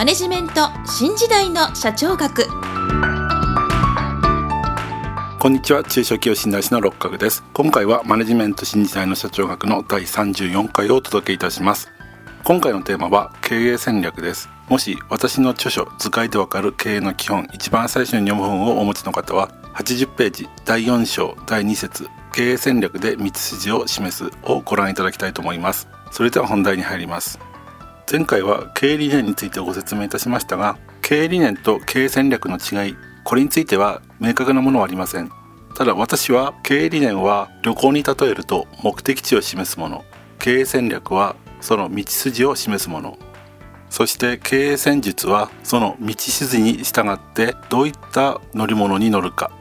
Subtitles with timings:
[0.00, 2.46] マネジメント新時代の社長学。
[5.38, 5.84] こんにちは。
[5.84, 7.44] 中小企業診断士の六角です。
[7.52, 11.90] 今回はマネジメント新時代の社長学の第34回をお届けいたします。
[12.44, 14.48] 今回のテーマは経営戦略です。
[14.70, 25.88] もし私の著書図解でわかる経営の基本一番最初に読む本をお持ちの方は80ページ第4章第2節経営戦略で道筋を示すをご覧いただきたいと思います。
[26.10, 27.49] それでは本題に入ります。
[28.10, 35.30] 前回は経営理念についてご説明いたしましたが経営理念と経営戦略の違いこれについては明確なものはありません。
[35.76, 40.04] ただ私は経営理念は旅行に例えると目的地を示すもの。
[40.40, 43.16] 経営戦略はその道筋を示すもの。
[43.90, 49.52] そして経営戦術はその道筋に従ってどういった乗り物に乗るか。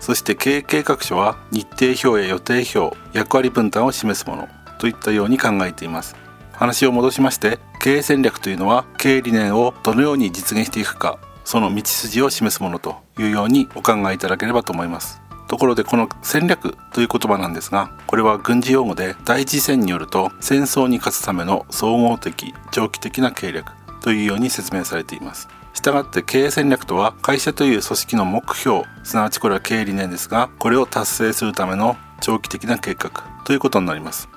[0.00, 4.48] そして経営計画書は日程表や予定表役割分担を示すもの。
[4.78, 6.23] といったように考えています。
[6.56, 15.20] 話を戻しまして経営戦略というのは経営理念をどのように実現していくかその道筋を示すものというようにお考えいただければと思います。
[15.46, 23.66] ところでこの戦略という言葉なんですがこれは軍事用語で第一次戦によると戦争に勝つための総合的長期的な計略
[24.00, 25.48] というように説明されています。
[25.74, 33.10] したがって経営戦略とは会社という組織の目標すなわちこれは経営理念ですがこれを達成するための長期的な計画
[33.44, 34.33] ということになります。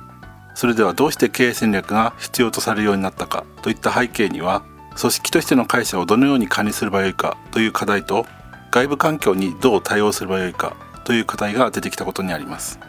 [0.57, 4.63] それではどうして経営戦略が必要とされるようになったかといった背景には
[4.99, 8.25] 組織としての会社をどのように管理すればよいかという課題と
[8.71, 12.79] 外部環境にどう対応すればよいかという課題が出てきたことにあります。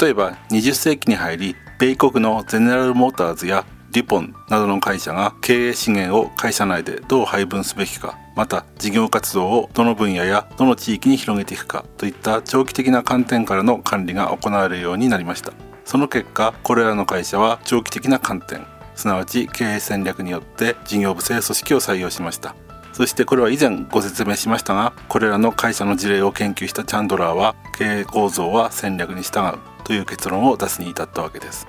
[0.00, 15.52] 例えば20世紀に入り米国のゼネラルモーターズやデュポンなどの会社が経営資源を会社内でどう配分すべきかまた事業活動をどの分野やどの地域に広げていくかといった長期的な観点からの管理が行われるようになりました。
[15.88, 22.54] その結果これらの会社は長期的な観点すなわち経営戦略によって事業部制組織を採用しました。
[22.92, 31.66] そしてこれは以前ご説明しましたがこれらの会社の事例を研究したチャンドラーは経営構造は戦略に従うという結論を出すに至ったわけです。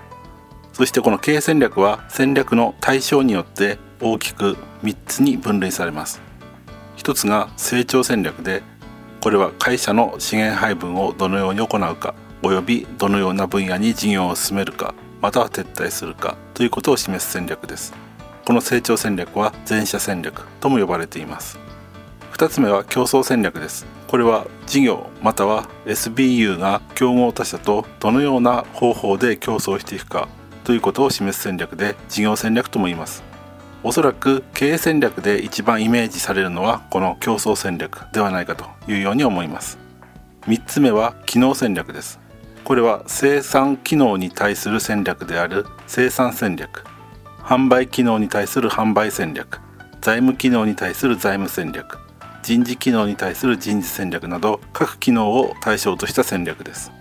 [0.74, 6.20] そしてこの経営戦略は戦略の対象によって大きく3つに分類されます。
[6.98, 8.64] 一つが成長戦略で
[9.22, 12.14] これは会社の資源配分をどのように行うか。
[12.42, 17.94] およびどのような分野に事業を進めるかまたは撤退するかということを示す戦略です。
[18.46, 21.60] この成長戦略は全社戦略とも呼ばれています。
[22.34, 23.86] 2つ目は競争戦略です。
[24.08, 30.30] これは事業または SBU が競合他社とどのような方法で競争していくか
[30.64, 33.24] ということを示す戦略で事業戦略とも言います。
[33.84, 39.78] おそらく経営戦略で一番イメージされるのはこの競争戦略ではないかというように思います。
[40.48, 42.20] 3つ目は機能戦略です。
[42.70, 46.84] これは生産機能に対する戦略である生産戦略。
[47.40, 49.60] 販売機能に対する販売戦略。
[50.02, 51.98] 財務機能に対する財務戦略。
[52.44, 56.92] 人事機能に対する人事戦略など各機能を対象とした戦略です。